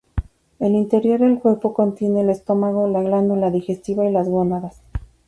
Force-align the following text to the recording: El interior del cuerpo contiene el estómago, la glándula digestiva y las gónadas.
El 0.57 0.73
interior 0.73 1.19
del 1.19 1.37
cuerpo 1.37 1.75
contiene 1.75 2.21
el 2.21 2.31
estómago, 2.31 2.87
la 2.87 3.03
glándula 3.03 3.51
digestiva 3.51 4.03
y 4.09 4.11
las 4.11 4.27
gónadas. 4.27 4.81